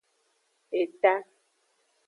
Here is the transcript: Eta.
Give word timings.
Eta. 0.83 1.13